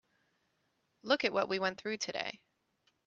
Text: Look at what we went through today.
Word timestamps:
Look 1.03 1.25
at 1.25 1.31
what 1.31 1.47
we 1.47 1.59
went 1.59 1.79
through 1.79 1.97
today. 1.97 2.39